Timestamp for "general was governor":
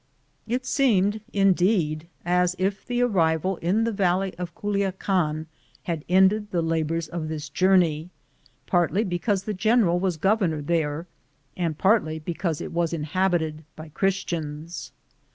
9.53-10.63